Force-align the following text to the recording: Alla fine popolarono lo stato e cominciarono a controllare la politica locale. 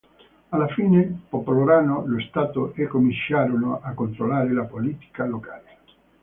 Alla 0.49 0.65
fine 0.69 1.25
popolarono 1.29 2.03
lo 2.07 2.19
stato 2.21 2.73
e 2.73 2.87
cominciarono 2.87 3.81
a 3.83 3.93
controllare 3.93 4.51
la 4.51 4.63
politica 4.63 5.25
locale. 5.27 5.77